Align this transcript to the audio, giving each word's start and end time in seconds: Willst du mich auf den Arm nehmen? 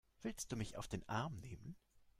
Willst 0.23 0.51
du 0.51 0.55
mich 0.55 0.77
auf 0.79 0.87
den 0.87 1.07
Arm 1.07 1.35
nehmen? 1.35 1.75